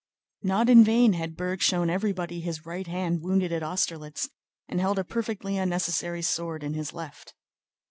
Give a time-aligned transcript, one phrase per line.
[0.41, 4.29] Not in vain had Berg shown everybody his right hand wounded at Austerlitz
[4.67, 7.35] and held a perfectly unnecessary sword in his left.